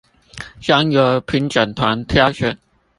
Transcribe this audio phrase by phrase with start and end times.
[0.59, 2.57] 將由評審團挑選